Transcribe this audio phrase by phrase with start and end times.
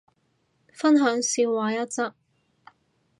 [0.73, 2.15] 分享笑話一則